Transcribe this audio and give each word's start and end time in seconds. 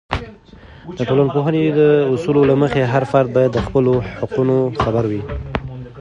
د 0.97 0.99
ټولنپوهنې 1.09 1.63
د 1.79 1.81
اصولو 2.13 2.41
له 2.49 2.55
مخې، 2.61 2.83
هر 2.93 3.03
فرد 3.11 3.27
باید 3.37 3.51
د 3.53 3.59
خپلو 3.65 3.93
حقونو 4.19 4.57
خبر 4.83 5.03
وي. 5.11 5.21